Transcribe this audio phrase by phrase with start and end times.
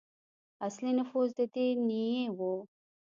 [0.67, 2.53] اصلي نفوس د دې نیيي وو.